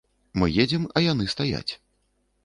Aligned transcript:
Мы 0.43 0.47
едзем, 0.63 0.87
а 0.95 1.03
яны 1.05 1.27
стаяць. 1.33 1.71